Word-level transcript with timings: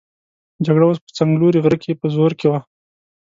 جګړه 0.65 0.85
اوس 0.87 0.99
په 1.05 1.11
څنګلوري 1.17 1.59
غره 1.63 1.77
کې 1.83 1.99
په 1.99 2.07
زور 2.15 2.31
کې 2.39 2.47
وه. 2.51 2.59